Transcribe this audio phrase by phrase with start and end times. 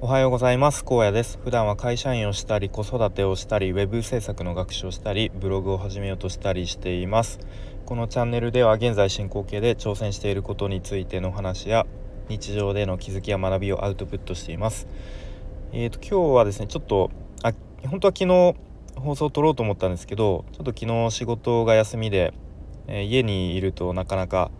[0.00, 0.84] おはようございます。
[0.84, 1.40] 高野です。
[1.42, 7.40] 普段は会社員をしたり子育てをしたりウェブ制作の学習をしたりブログを始めようとしたりしています。
[7.84, 11.84] このチャンネルでは現在進行形で挑戦していることについての話や
[12.28, 14.86] 日常での気づきや学びをアウトプットしています。
[15.72, 17.10] えーと今日はですねちょっと
[17.42, 17.52] あ
[17.88, 18.54] 本当は昨日
[19.00, 22.32] 放送を撮ろうと思ったんですけどちょっと昨日仕事が休みで、
[22.86, 24.52] えー、家にいるとなかなか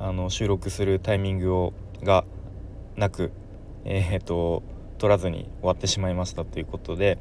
[0.00, 2.24] あの収録するタイミングをが
[2.96, 3.30] なく
[3.84, 4.64] えっ、ー、と
[5.00, 7.18] 取らずに終わってしまいましたということで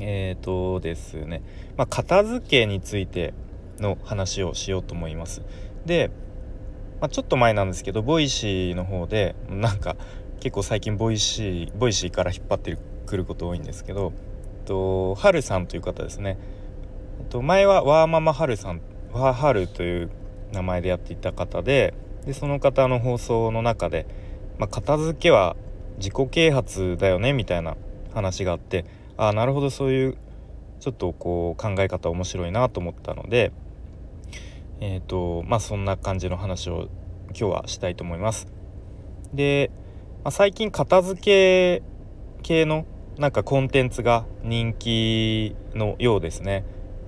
[0.00, 1.42] えっ、ー、とですね
[1.76, 3.32] まあ、片付けについて
[3.78, 5.42] の話をしようと思います。
[5.86, 6.10] で、
[7.00, 9.96] まあ、ちょっと前なんですけどボイシーの方でなんか
[10.40, 14.12] 結構最近ボイシーボイシーから引っ張ってくること多いんですけど
[14.66, 16.36] とはるさんという方ですね。
[17.30, 18.80] と前はワーママはるさん
[19.12, 20.10] ワーハルという
[20.52, 21.94] 名前でやっていた方で
[22.26, 24.06] でその方の放送の中で、
[24.58, 25.54] まあ、片付けは
[25.98, 27.76] 自己啓発だよねみたいな
[28.14, 28.84] 話があって
[29.16, 30.18] ああなるほどそういう
[30.80, 33.52] ちょっとこう考え方面白いなと思ったので
[34.80, 36.88] えっ、ー、とまあそんな感じの話を
[37.30, 38.48] 今日はしたいと思います。
[39.34, 39.70] で、
[40.24, 41.82] まあ、最近片付け
[42.42, 42.86] 系の
[43.18, 46.64] なんかコンテンツが人気のようですね。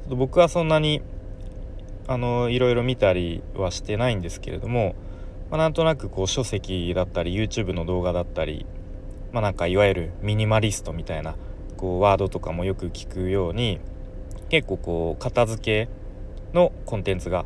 [0.08, 1.02] 僕はそんなに
[2.08, 4.96] あのいろいろ見たりはしてないんですけれども、
[5.50, 8.66] まあ、なんとなくこう書籍だったり YouTube の動画だったり
[9.32, 11.36] まあ、なんかいわゆるミニマリストみたいな
[11.76, 13.80] こうワードとかもよく聞くように
[14.48, 15.88] 結構こう片付け
[16.52, 17.44] のコンテンツが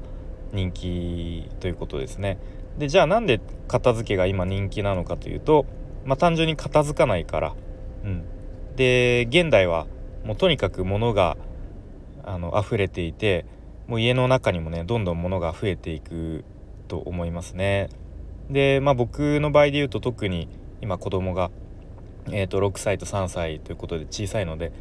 [0.52, 2.38] 人気ということですね。
[2.78, 5.66] でじゃあなんで片付けが今人気なのかというと、
[6.04, 7.54] まあ、単純に片付かないから。
[8.04, 8.24] うん、
[8.76, 9.86] で現代は
[10.24, 11.36] もうとにかく物が
[12.24, 13.46] あの溢れていて
[13.86, 16.44] もう家の中にもねどんどん物が増えていく
[16.88, 17.90] と思いますね。
[18.50, 20.48] でまあ僕の場合で言うと特に
[20.80, 21.50] 今子供が
[22.30, 24.72] えー、と6歳と3歳ということで小さいので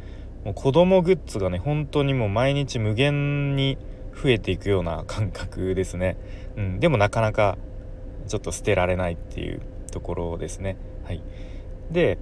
[0.44, 3.78] もう子供グッズがね本当にもう毎日無限に
[4.14, 6.16] 増えていくような感覚ですね、
[6.56, 7.58] うん、でもなかなか
[8.28, 9.60] ちょっと捨てられないっていう
[9.90, 10.76] ところですね。
[11.04, 11.22] はい。
[11.90, 12.18] で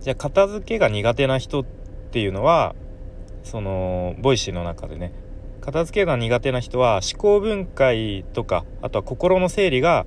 [0.00, 1.64] じゃあ片付けが苦手な人っ
[2.10, 2.74] ていうのは
[3.42, 5.12] そのボイシーの中でね
[5.60, 10.06] 片付けが苦手な人は思考分解とかあとは心の整理が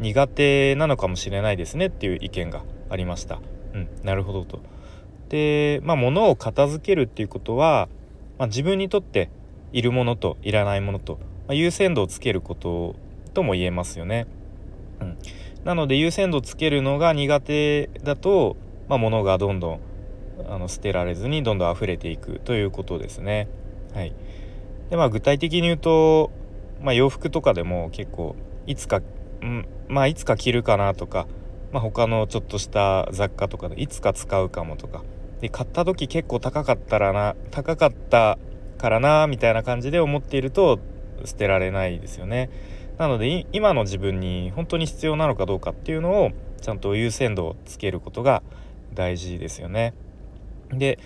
[0.00, 3.40] 苦手なのかもしれないですねっていう意見がありました。
[3.74, 4.60] うん、なるほどと。
[5.28, 7.88] で、まあ、物を片付けるっていうことは、
[8.38, 9.30] まあ、自分にとって
[9.72, 12.96] いるものといらないものと、まあ、優先度をつけること
[13.34, 14.26] とも言えますよね。
[15.00, 15.18] うん、
[15.64, 18.56] なので優先度をつけるのが苦手だと、
[18.88, 19.80] まあ、物がどんどん
[20.48, 23.48] あの捨てられずにどんどん溢れていくということですね。
[23.94, 24.12] はい、
[24.90, 26.30] でまあ具体的に言うと、
[26.80, 29.00] まあ、洋服とかでも結構いつか、
[29.42, 31.26] うん、まあいつか着るかなとか
[31.72, 35.02] まあ、他のちょっとした雑貨とかでいつか使うかもとか。
[35.40, 38.38] で買った時結構高かったらな高かった
[38.76, 40.80] からなみたいな感じで思っていると
[41.24, 42.50] 捨てられないですよね。
[42.98, 46.30] なので今の自分に本当に必要なのかどうかっていうのを
[46.60, 48.42] ちゃんと優先度をつけることが
[48.94, 49.94] 大事ですよね。
[50.70, 50.98] で、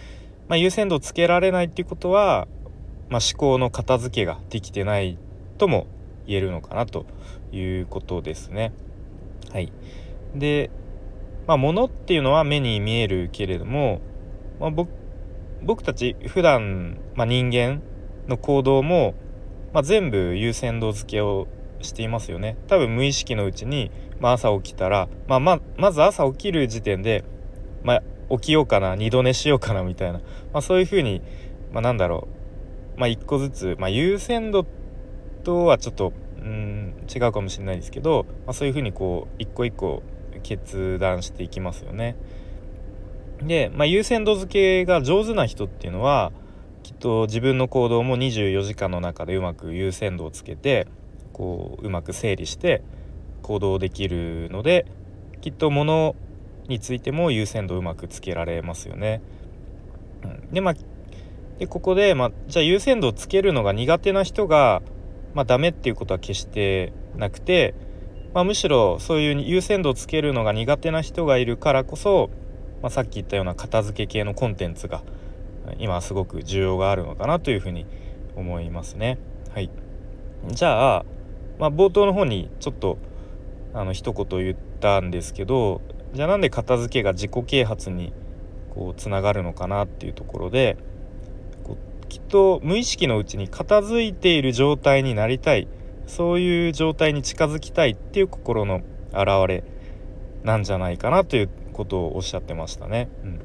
[0.49, 2.49] まあ、優先度をつけられないっていうことは、
[3.11, 5.19] まあ、思考の片付けができてない
[5.59, 5.87] とも
[6.27, 7.05] 言えるのかなと
[7.53, 8.73] いうことですね。
[9.53, 9.71] はい。
[10.35, 10.71] で、
[11.47, 14.01] まあ、物っていうのは目に見えるけれども、
[14.61, 14.71] まあ、
[15.63, 17.83] 僕たち普段、まあ、人間
[18.29, 19.15] の行動も、
[19.73, 21.49] まあ、全部優先度付けを
[21.81, 22.57] していますよね。
[22.69, 27.25] 多分無意識のうちに、まあ、朝起きたら、まあ、ままず朝起きる時点で、
[27.83, 30.21] まあ、起きようかな二度寝しようかなみたいな、
[30.53, 31.23] まあ、そういうふうに、
[31.73, 32.29] まあ、なんだろ
[32.97, 34.67] う、まあ、一個ずつ、まあ、優先度
[35.43, 40.03] とはちょっとうん違うかもしれないですけど、まあ、そういうふうにこう一個一個
[40.43, 42.17] 決断していきますよね。
[43.43, 46.33] で、まあ、優先度付けが上手な人っていうのは
[46.83, 50.87] きっと自分の行動も24時間の中でうまく優先度をつけて
[51.33, 52.83] こううまく整理して
[53.43, 54.87] 行動できるので
[55.41, 56.15] きっと物
[56.69, 59.21] についても優先度をうまくつけられますよね。
[60.23, 60.75] うん、でまあ
[61.59, 64.83] でここで、まあ、じゃあ優先度をつけるのが苦手な人が、
[65.35, 67.75] まあ、ダメっていうことは決してなくて
[68.35, 72.31] まあ、むしろそういう優先度をつけるのが苦手な人がいるからこそ、
[72.81, 75.03] まあ、さっき言ったような片付け系のコンテンツが
[75.79, 77.87] 今すごく需要があるのかなというふうに
[78.35, 79.19] 思いますね。
[79.55, 79.71] はい、
[80.49, 81.05] じゃあ、
[81.59, 82.97] まあ、冒頭の方にちょっと
[83.75, 85.83] あの一言言ったんですけど
[86.15, 88.13] じゃあなんで片付けが自己啓発に
[88.75, 90.77] こうつながるのかなっていうところで
[91.65, 95.69] こうきっと無意識のうちに片付いている状態になりたい
[96.07, 98.83] そういう状態に近づきたいっていう心の
[99.13, 99.65] 表れ
[100.45, 103.09] なんじゃないかなということをおっしゃってましたね。
[103.25, 103.41] うん、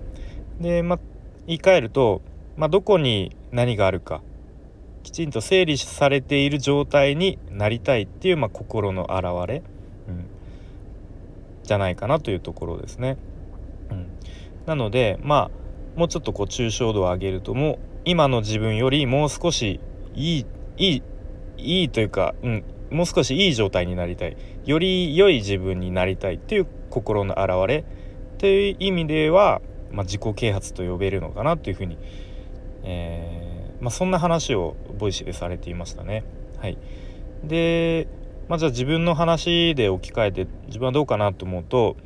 [0.61, 0.99] で、ま、
[1.45, 2.21] 言い換えると、
[2.55, 4.21] ま、どこに何があるか
[5.03, 9.63] きちんと整理されている状態になりたいっていう、ま、心の表れ、
[10.09, 10.25] うん、
[11.63, 13.17] じゃないかなというところですね。
[13.89, 14.07] うん、
[14.65, 19.79] なのでまあもうちょっとこう抽象度を上げるともう今の自分よりもう少し
[20.13, 20.45] いい
[20.77, 21.03] いい
[21.57, 27.85] いいというか、うん、もう少しいい状態になりたいより良い自分になりたいっていう心の表れ
[28.37, 29.61] という意味では、
[29.91, 31.97] まあ、自己啓発と呼べるのかなというふうに、
[32.83, 36.23] えー、まあ、そんな話をボイシーでされていましたね。
[36.59, 36.77] はい、
[37.43, 38.07] で、
[38.47, 41.97] まあ、じゃあ自分の話で置き換えて自分はどうかなと思うと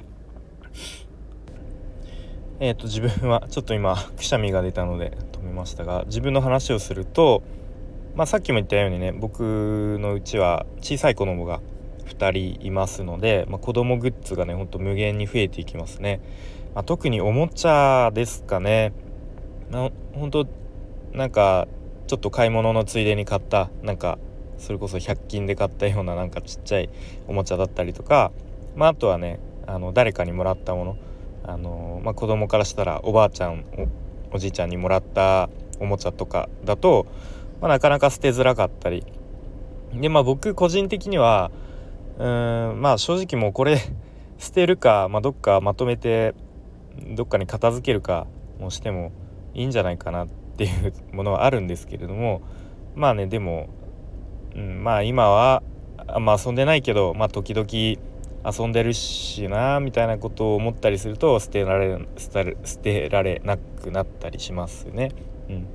[2.62, 7.42] えっ、ー、と自分はちょっと今くしゃみが出たので止めましたが自分の話をすると
[8.16, 11.62] まあ、さっきも言ったようにね僕のうちは小さい子供が
[12.06, 16.20] 2人いますので、まあ、子供グッズがねほんと無限に増えていきますね、
[16.76, 18.94] まあ、特におもちゃですかね。
[19.70, 20.48] な本当
[21.14, 21.68] なんか
[22.08, 24.20] ちょっと買い物のついでに買ったなんか
[24.58, 26.90] それこそ100均で買ったようななんかちっちゃい
[27.28, 28.32] おもちゃだったりとか、
[28.76, 30.98] まあ、あとはねあの誰かにもらったもの。
[31.44, 33.66] あの、まあ、子供からしたらおばあちゃん
[34.32, 35.50] おじいちゃんにもらった
[35.80, 37.08] おもちゃとかだと
[37.62, 39.06] まあ、なかなか捨てづらかったり
[39.94, 41.52] でまあ僕個人的には
[42.18, 43.78] うんまあ正直もうこれ
[44.38, 46.34] 捨てるか、まあ、どっかまとめて
[47.16, 48.26] どっかに片付けるか
[48.60, 49.12] もしても
[49.54, 50.28] いいんじゃないかなっ
[50.58, 52.42] ていうものはあるんですけれども
[52.96, 53.70] まあねでも、
[54.56, 55.62] うん、まあ今は
[56.08, 57.68] あんま遊んでないけどまあ時々
[58.44, 65.12] 遊んでるしなみたいなことを思ったりすると捨てられ捨てられなくなったりしますね。
[65.50, 65.68] うん、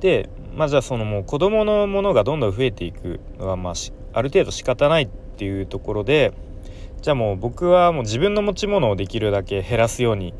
[0.00, 3.74] でまあじゃあそのもう子どものものがどんどん増えていくのはまあ
[4.12, 6.32] ある程度仕方ないっていうところで
[7.00, 10.34] じゃあもう僕はもう自分の持ち物をできるだけ減らすように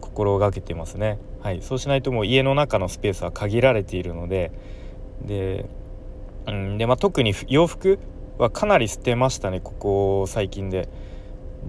[0.00, 1.18] 心がけてますね。
[1.40, 4.50] はい、そうしないともう家の中のスペースは限られているので
[5.24, 5.66] で,、
[6.46, 7.98] うんでまあ、特に洋服
[8.38, 10.88] はかなり捨てましたねここ最近で。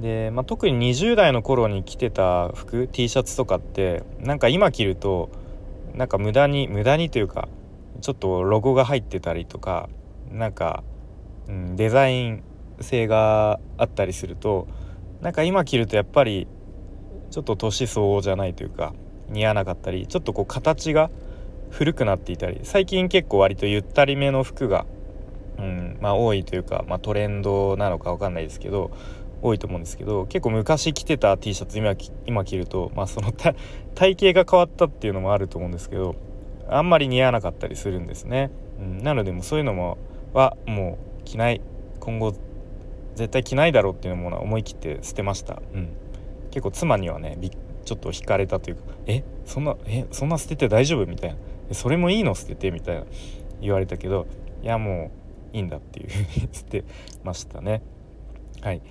[0.02, 5.30] で、まあ、特に20代の頃に着てた服 T シャツとかってなんか今着ると
[5.96, 7.48] なんか無駄に無駄にというか
[8.02, 9.90] ちょっとロゴが入ってたりとか
[10.32, 10.84] なんか、
[11.48, 12.44] うん、デザイン
[12.82, 14.68] 性があったりすると
[15.22, 16.48] なんか今着るとやっぱり
[17.32, 18.94] ちょっと年相応じゃないというか
[19.30, 21.10] 似合わなかったりちょっとこう形が
[21.70, 24.86] 古くなっていたり最近結構割とゆったりめの服が、
[25.58, 28.92] うんまあ、多いというか、まあ、トレンドなのか分かんないですけど
[29.42, 31.96] 多いと思うんですけど結構昔着てた T シャツ今
[32.26, 33.56] 今着ると、まあ、その体
[33.96, 36.16] 型が変わったっていうのもあると思うんですけど
[36.70, 39.98] あんまり似合わなかったりするんですね、うん、なのでもそういうのも
[40.34, 41.62] はもう着ない
[42.00, 42.34] 今後
[43.16, 45.90] 絶対着ないだろうっていうものは思い切って捨てました、うん、
[46.52, 47.38] 結構妻にはね
[47.86, 49.24] ちょっと惹かれたというか「え？
[49.46, 50.06] そんなえ？
[50.12, 51.38] そんな捨てて大丈夫?」みたいな
[51.74, 52.36] 「それもいいの？
[52.36, 53.06] 捨てて」みたいな
[53.62, 54.28] 言われたけど
[54.62, 55.12] いやも
[55.54, 56.84] ういいんだっていうふうに 捨て
[57.24, 57.82] ましたね。
[58.62, 58.82] はい。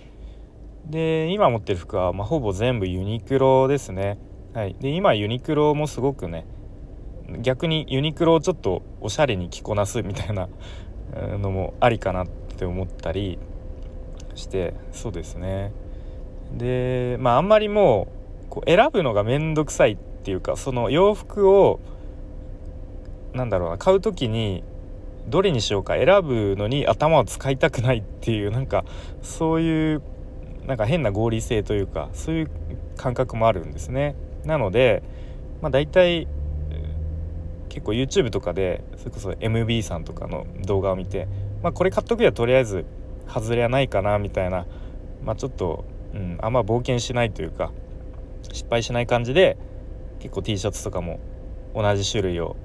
[0.87, 4.19] で今持ってる服は、まあ、ほぼ全部ユニクロですね。
[4.55, 4.75] はい。
[4.81, 6.47] で今ユニクロもすごくね
[7.43, 10.49] 逆にユニクロをちょっとおしゃれに着こなすみたいな
[11.39, 12.27] のもありかなっ
[12.57, 13.39] て思ったり
[14.35, 15.73] してそうですね。
[16.53, 18.09] でまああんまりも
[18.47, 21.81] うこう選ぶのが面倒くさいっていうかその洋服を
[23.35, 24.63] なんだろうな買う時に
[25.29, 28.85] どれにしようか選ぶのに頭を使いたくないっていうなんか
[29.23, 30.03] そういう
[30.67, 32.51] なんか変な合理性というかそういう
[32.97, 34.15] 感覚もあるんですね。
[34.45, 35.03] なので
[35.61, 36.29] まあ大体
[37.77, 41.29] 結構 YouTube とかでそれこそ MB さんとかの動画を見て、
[41.63, 42.87] まあ、これ買っとくやとりあえず
[43.29, 44.67] 外れはないかなみたいな、
[45.23, 47.73] まあ、ちょっと、うん、あんま冒険しないというか
[48.51, 49.59] 失敗しない感じで
[50.21, 51.21] 結構 T シャツとかも
[51.75, 52.57] 同じ種類を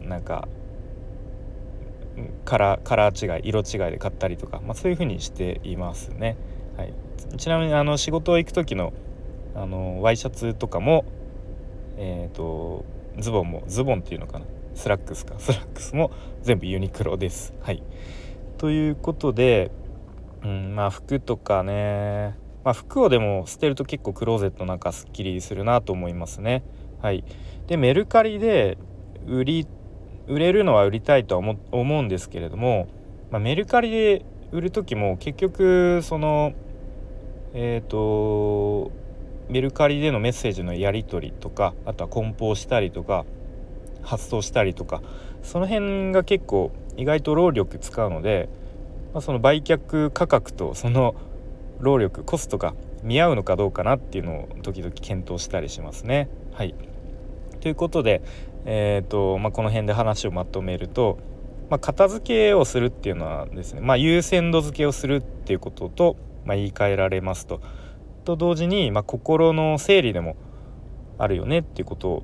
[0.00, 0.48] なんか
[2.46, 6.38] カラーカラー違い色違いで買ったりとか、まあ、そういう風にしていますね。
[6.78, 6.94] はい、
[7.36, 8.94] ちなみにあの仕事を行く時の
[9.54, 11.04] あのワイシャツとかも
[11.98, 12.86] えっ、ー、と
[13.18, 14.46] ズボンもズボンっていうのかな？
[14.74, 15.34] スラックスか。
[15.38, 16.10] スラックスも
[16.42, 17.54] 全部ユニクロです。
[17.62, 17.82] はい、
[18.58, 19.70] ということで、
[20.42, 26.62] うん、まあ服とかね、まあ、服をでも捨てると結構クローゼットなんかすっきりするなと思いますね。
[27.00, 27.24] はい、
[27.68, 28.76] でメルカリで
[29.26, 29.66] 売り
[30.26, 32.88] 売れるのは売りたいとは思うんですけれども、
[33.30, 36.52] まあ、メルカリで売る時も結局その
[37.54, 38.90] えっ、ー、と
[39.48, 43.24] メルカリでのメッセージのやり取りとかあとは梱包したりとか
[44.02, 45.02] 発送したりとか
[45.42, 48.48] その辺が結構意外と労力使うので、
[49.12, 51.14] まあ、その売却価格とその
[51.78, 56.28] 労力コストが見合うのかどうかなっていうのを時々検討したりしますね。
[56.52, 56.74] はい
[57.60, 58.22] ということで、
[58.64, 61.18] えーとまあ、この辺で話をまとめると、
[61.68, 67.60] まあ、片付けをするっていうのはですね、ま、優先度付けをするっていうことと、ま言い換えられますと。
[68.26, 70.36] と同時に、ま心の整理でも
[71.18, 72.22] あるよねっていうこと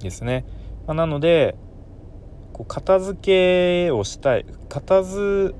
[0.00, 0.44] ですね。
[0.86, 1.56] まあ、なので
[2.52, 3.18] こう片付
[3.86, 5.54] けをしたい片付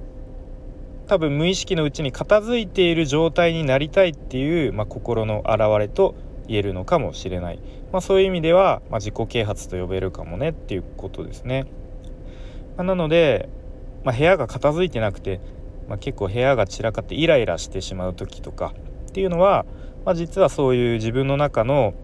[1.07, 6.15] 多分無意識のうちに片付いている状態になりたいっていう、まあ、心の表れと
[6.47, 7.61] 言えるのかもしれない、
[7.93, 11.67] まあ、そういう意味では、まあ、自己啓発と呼べるかもねっていうことですね。
[12.79, 13.49] ま、なので、
[14.03, 15.41] ま部屋が片付いてなくて、
[15.89, 18.73] ま結構部屋が散らかってイライラしてしまう時とか
[19.15, 19.65] っていうのは、
[20.05, 21.95] ま実はそういう自分の中の、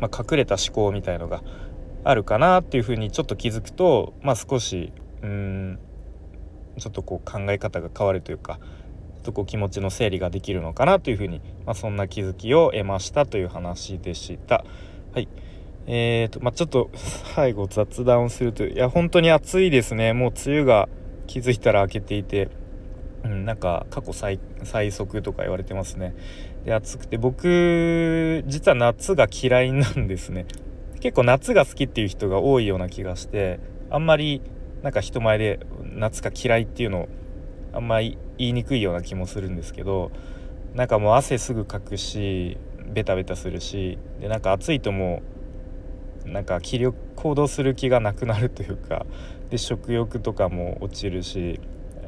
[0.00, 1.42] ま隠れた思考みたいのが
[2.02, 4.90] あるかなっていうふうにちょっと気づくと、まあ、少し
[5.22, 5.78] うん
[6.78, 8.58] ちょっとこう考え方が変わるというか
[9.16, 14.64] ちょっとこう気持ちの整理ができるのかなというふうに、まあ、そんな気づきを得ましたという話でした。
[15.12, 15.28] はい。
[15.86, 16.90] えーとまあ、ちょっと
[17.34, 20.14] 最後雑談をするといや本当に暑いですね。
[20.14, 20.88] もう梅雨が
[21.26, 22.48] 気づいたら明けていて、
[23.24, 24.38] うん、なんか過去最
[24.92, 26.14] 速とか言われてますね。
[26.64, 30.46] で暑くて僕実は夏が嫌いなんですね。
[31.00, 33.58] 結構夏が好きっていう人が多いような気がして
[33.90, 34.40] あんまり
[34.82, 37.08] なんか人前で夏が嫌いっていうのを
[37.72, 40.12] あんまり言いにくいような気もするんですけど
[40.74, 42.56] なんかもう汗すぐかくし
[42.92, 45.22] ベタベタするしでなんか暑いとも
[46.24, 49.06] うなんか気力行動する気がなくなるというか
[49.50, 51.60] で食欲とかも落ちるし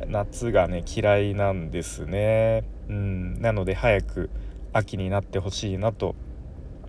[0.08, 2.64] 夏がね嫌いなんですね。
[2.88, 3.40] うん。
[3.40, 4.30] なので早く
[4.72, 6.14] 秋になってほしいなと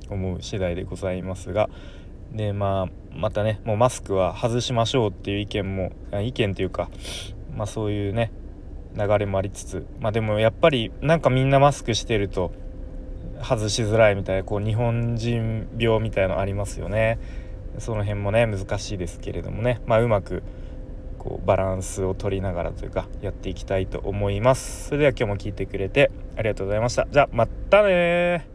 [0.10, 1.70] 思う次第でございますが。
[2.32, 5.92] でまあまたねもうマスクは外しましょうっていう意見も
[6.22, 6.90] 意見というか
[7.56, 8.32] まあそういうね
[8.98, 9.86] 流れもありつつ。
[10.00, 12.52] まあでもやっぱりなんかみんなマスクしてると
[13.42, 17.20] 外しづらいみたいなこう日本人病みたいのありますよね。
[17.78, 19.82] その辺もね難しいですけれどもね。
[19.86, 20.44] まあうまく
[21.26, 24.86] こうバランスを取りながらというかやっていきたいと思います。
[24.86, 27.08] それでは今日も聞いてくれてありがとうございました。
[27.12, 28.55] じゃあまたね